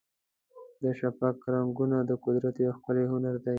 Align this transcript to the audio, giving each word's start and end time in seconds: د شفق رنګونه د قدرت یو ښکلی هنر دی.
د 0.81 0.83
شفق 0.99 1.37
رنګونه 1.55 1.97
د 2.09 2.11
قدرت 2.25 2.55
یو 2.65 2.71
ښکلی 2.77 3.05
هنر 3.11 3.35
دی. 3.43 3.49